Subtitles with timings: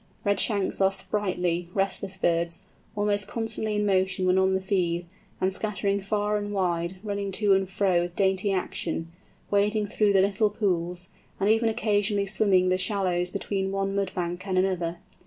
[0.25, 2.65] Redshanks are sprightly, restless birds,
[2.95, 5.05] almost constantly in motion when on the feed,
[5.39, 9.11] and scattering far and wide, running to and fro with dainty action,
[9.51, 11.09] wading through the little pools,
[11.39, 14.97] and even occasionally swimming the shallows between one mud bank and another.